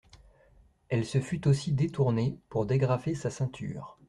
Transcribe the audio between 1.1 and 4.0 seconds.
fût aussi détournée pour dégrafer sa ceinture.